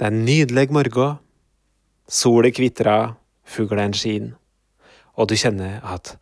[0.00, 1.18] Det er en nydelig morgen.
[2.08, 3.14] Sola kvitrer,
[3.46, 4.34] fuglene skinner,
[5.14, 6.16] og du kjenner at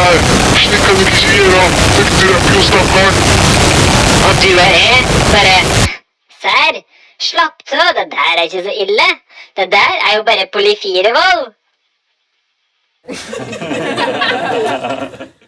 [0.00, 0.16] Der.
[0.62, 1.64] Slik kan du ikke gjøre.
[1.94, 3.16] Dere dreper jo stakkaren.
[4.26, 5.02] Og du er her?
[5.32, 5.56] bare
[6.42, 6.76] Serr,
[7.30, 9.08] slapp av, det der er ikke så ille.
[9.56, 11.42] Det der er jo bare polyfirevold.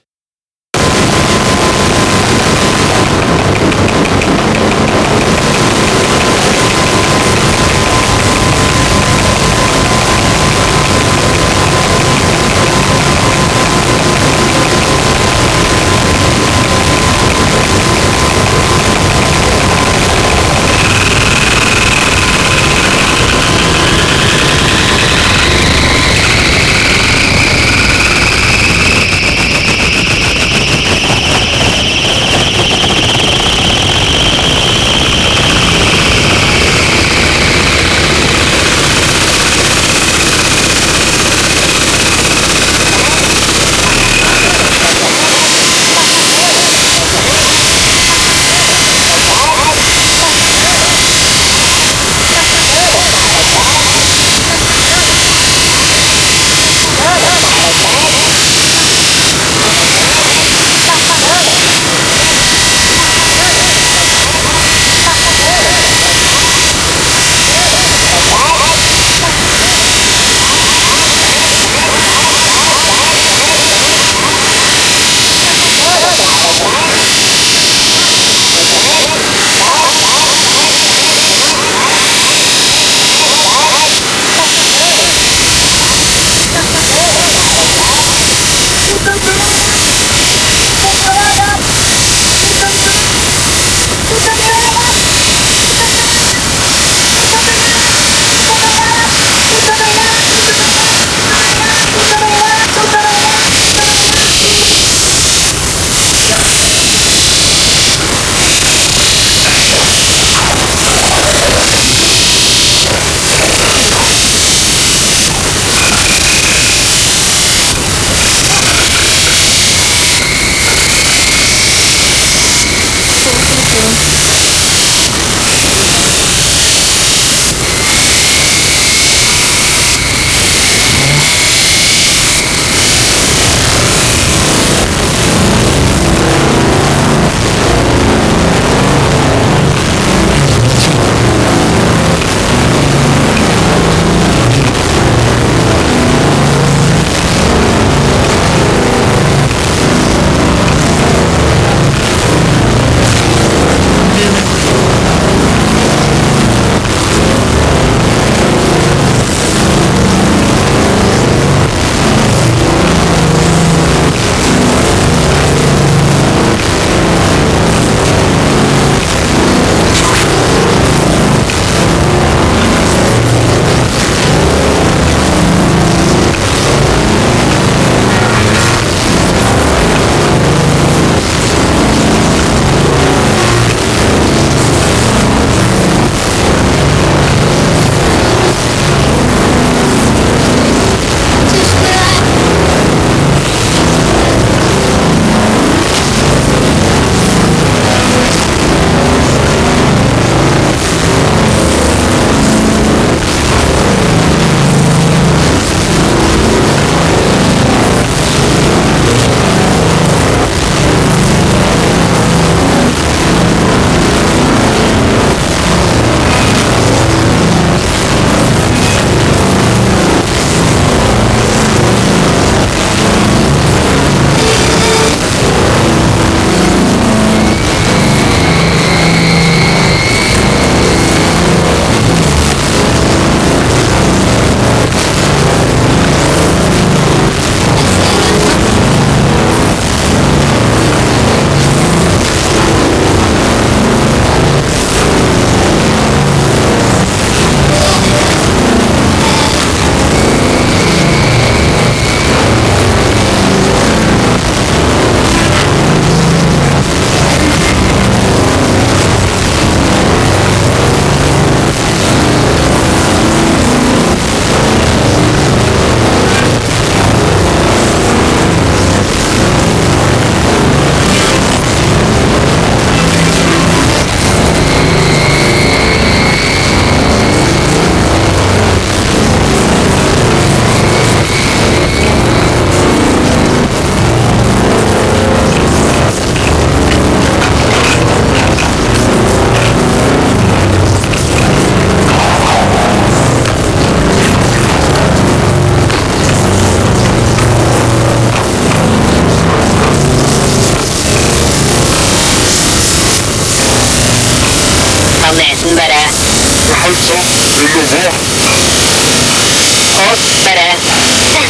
[310.10, 310.78] Aferin.